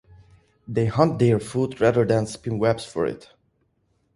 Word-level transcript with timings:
They 0.67 0.87
hunt 0.87 1.19
their 1.19 1.39
food 1.39 1.79
rather 1.79 2.03
than 2.07 2.25
spin 2.25 2.57
webs 2.57 2.83
for 2.85 3.05
it. 3.05 3.29